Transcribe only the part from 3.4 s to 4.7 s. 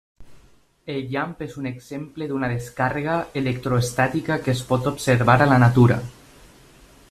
electroestàtica que es